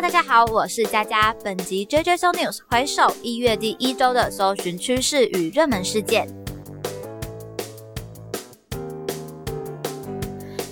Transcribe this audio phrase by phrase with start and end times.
[0.00, 1.34] 大家好，我是佳佳。
[1.42, 6.47] 本集 JJ So News 回首一月第一周的搜寻趋势与热门事件。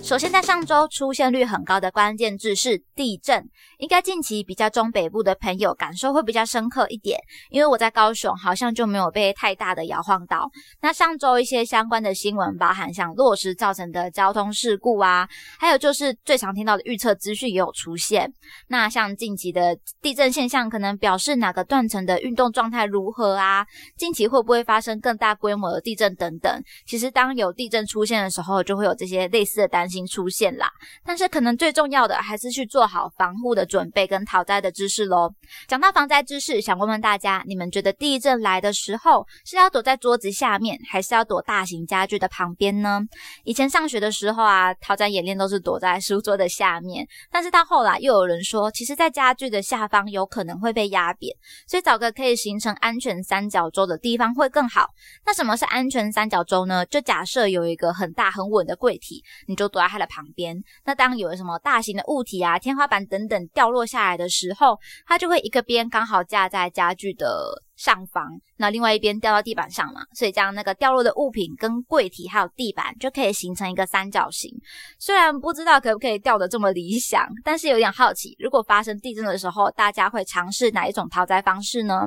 [0.07, 3.45] 首先，在上周出现率很高的关键字是地震，
[3.79, 7.19] 应该近期比较中北部的朋友感受会比较深刻一点，
[7.51, 10.49] 因为我在高雄好像就没有被太大的摇晃到。
[10.81, 15.29] 那上周一些相关的新闻，包含像落石造成的交通事故啊，
[15.59, 18.33] 还有就是最常听到的预测资讯也有出现。
[18.69, 23.67] 那像近期的地震现象，可能表示哪个断层的运动状态如何啊？
[23.97, 26.63] 近期会不会发生更大规模的地震等等？
[26.87, 29.96] 其实当有地震出现的时候，就会有这些类似的担心。
[29.97, 30.71] 已经出现啦，
[31.03, 35.33] 但是可能最重要的还是去做好防护的准备跟逃灾的知识喽。
[35.67, 43.01] 讲到防灾知识，想问问大家，你们觉得地震来的时候是要躲在桌子下面，还是要躲大型家具的旁边呢？
[43.45, 51.35] 以前上学的时候啊，逃灾演练都是躲在书桌的下面，但是到后来又有人说，其实在家具的下方有可能会被压扁，
[51.67, 54.91] 所以找个可以形成安全三角洲的地方会更好。
[55.25, 56.85] 那什么是安全三角洲呢？
[56.87, 60.57] 就假设有一个很大很稳的柜体，你就躲在它的旁边。
[60.85, 67.63] 那当有什么大型的物体啊、天花板等等掉落下来的时候，它就会一个边刚好架在家具的。
[67.77, 68.25] 上方，
[68.57, 74.51] 那另外一边掉到地板上嘛，所以这样那个掉落的物品跟柜体还有地板就可以形成一个三角形。
[74.99, 82.07] 虽然不知道可不可以掉的这么理想，但是有点好奇，如果发生地震的时候，大家会尝试哪一种逃灾方式呢？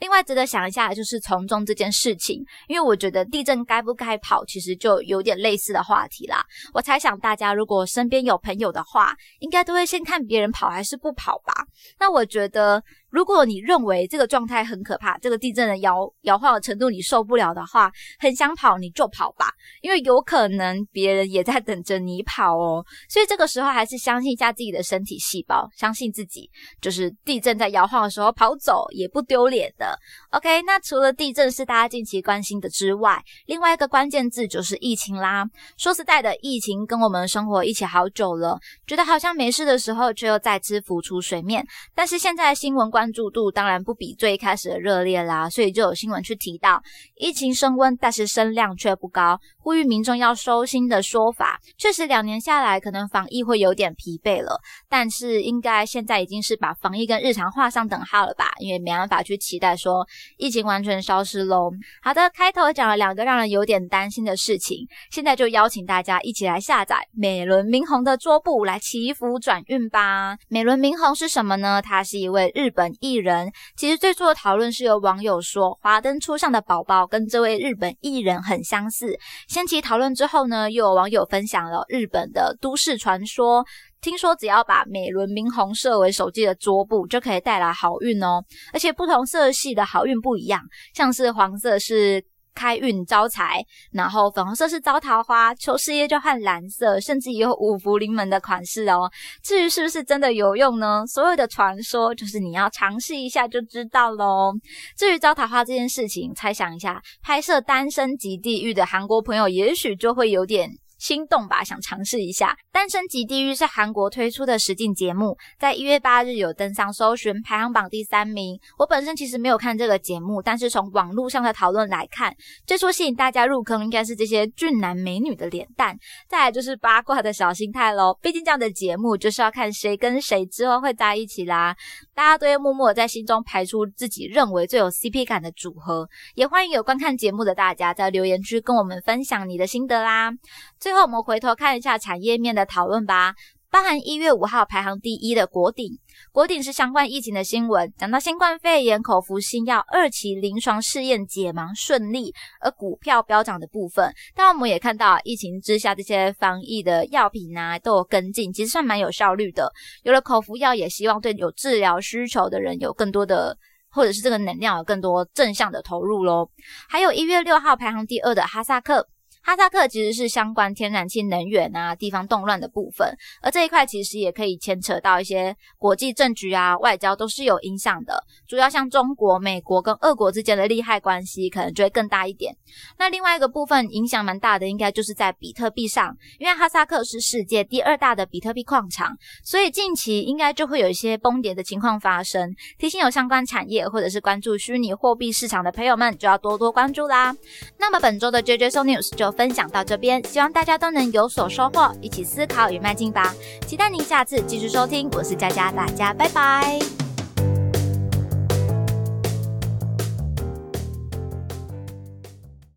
[0.00, 6.42] 另外值得想一下的就是从众这件事情，因为我觉得地震该不该跑，其实就有点类似的话题啦。
[6.72, 11.52] 我猜想大家如果身边有朋友的话，应该都会先看别人跑还是不跑吧。
[11.98, 12.82] 那我觉得。
[13.12, 22.82] 如果你认为这个状态很可怕，这个地震的摇摇晃的程度你受不了的话，很想跑你就跑吧，因为有可能别人也在等着你跑哦。
[23.10, 29.94] 所以这个时候还是相信一下自己的身体细胞，相信自己，就是地震在摇晃的时候跑走也不丢脸的。
[30.30, 35.44] OK，那除了地震是大家近期关心的之外，另外一个关键字就是疫情啦。
[35.76, 41.62] 说实在的，疫情跟我们生活一起好久了，觉得好像没事的时候，却又再次浮出水面。
[41.94, 43.01] 但是现在新闻关。
[43.02, 46.80] 关注度当然不比最开始的热烈啦，所以就有新闻去提到
[47.16, 51.60] 疫情升温，但是声量却不高，呼吁民众要收心的说法。
[51.78, 58.52] 确实，两年下来，可能防疫会有点疲惫了，但是应该现在已经是把防疫跟日常画上等号了吧？
[58.58, 60.06] 因为没办法去期待说
[60.36, 61.70] 疫情完全消失喽。
[62.02, 70.36] 好的，开头讲了两个让人有点担心的事情，现在就邀请大家一起来下载美轮明宏的桌布来祈福转运吧。
[70.48, 71.82] 美轮明宏是什么呢？
[71.82, 72.92] 他是一位日本。
[73.00, 79.18] 艺人其实最初的讨论是由网友说，华灯初上的宝宝跟这位日本艺人很相似。
[79.52, 83.62] 掀起讨论之后呢，又有网友分享了日本的都市传说，
[84.00, 88.42] 听说只要把美轮明宏设为手机的桌布，就可以带来好运哦。
[88.72, 90.62] 而且不同色系的好运不一样，
[90.94, 92.24] 像是黄色是。
[92.54, 99.10] 开运招财，然后粉红色是招桃花，求事业就换蓝色，甚至也有五福临门的款式哦。
[99.42, 101.04] 至于是不是真的有用呢？
[101.06, 104.52] 所有的传说就是你要尝试一下就知道喽。
[104.96, 110.70] 至于招桃花这件事情，猜想一下，拍摄《单身即地狱》的韩国朋友也许就会有点。
[111.02, 118.56] 心动吧，想尝试一下《单身即地狱》是韩国推出的实境节目，在一月八日有登上搜寻排行榜第三名。
[118.78, 122.32] 我本身其实没有看这个节目，但是从网络上的讨论来看，
[122.64, 125.98] 最初吸引大家入坑应该是这些俊男美女的脸蛋，
[126.28, 128.16] 再来就是八卦的小心态喽。
[128.22, 131.76] 毕竟这样的节目就是要看谁跟谁之后会在一起啦，
[132.14, 136.08] 大家都会默默在心中排出自己认为最有 CP 感的组合。
[136.36, 140.30] 也欢迎有观看节目的大家在留言区跟我们分享你的心得啦。
[140.78, 143.34] 最最后，我们回头看一下产业面的讨论吧。
[143.70, 145.90] 包含一月五号排行第一的国鼎，
[146.32, 154.12] 国鼎是相关疫情的新闻，讲到新冠肺炎口服新药二期临床试验解盲顺利，而股票飙涨的部分。
[154.34, 159.72] 但我们也看到，疫情之下这些防疫的药品啊都有跟进，其实算蛮有效率的。
[160.02, 163.56] 有了口服药，也希望对有治疗需求的人有更多的，
[163.88, 166.50] 或者是这个能量有更多正向的投入喽。
[166.90, 169.08] 还有一月六号排行第二的哈萨克。
[169.44, 173.12] 哈萨克其实是相关天然气能源啊、地方动乱的部分，
[173.42, 178.22] 而这一块其实也可以牵扯到一些国际政局啊、外交都是有影响的。
[178.46, 182.56] 主要像中国、美国跟俄国之间的利害关系，可能就会更大一点。
[182.96, 192.54] 那另外一个部分影响蛮大的，应该就是在比特币上，因为哈萨克是世界第二大的比特币矿场，所以近期应该就会有一些崩跌的情况发生。
[192.78, 197.34] 提醒有相关产业或者是关注虚拟货币市场的朋友们，就要多多关注啦。
[197.76, 199.31] 那么本周的 JJ So News 就。
[199.32, 203.34] 分享到这边，希望大家都能有所收获，一起思考与迈进吧。
[203.66, 207.01] 期待您下次继续收听，我是佳佳，大家拜拜。